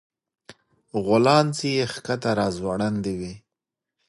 غولانځې 1.05 1.69
يې 1.77 1.85
ښکته 1.93 2.31
راځوړندې 2.39 3.13
وې 3.19 3.33